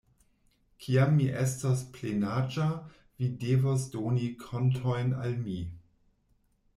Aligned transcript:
Kiam 0.83 1.11
mi 1.17 1.25
estos 1.41 1.83
plenaĝa 1.97 2.65
vi 3.19 3.29
devos 3.43 3.85
doni 3.97 4.31
kontojn 4.47 5.13
al 5.27 5.37
mi. 5.47 5.59